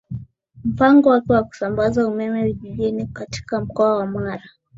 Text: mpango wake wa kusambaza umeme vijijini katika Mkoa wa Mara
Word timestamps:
mpango 0.65 1.09
wake 1.09 1.33
wa 1.33 1.43
kusambaza 1.43 2.07
umeme 2.07 2.43
vijijini 2.43 3.07
katika 3.07 3.61
Mkoa 3.61 3.97
wa 3.97 4.05
Mara 4.07 4.49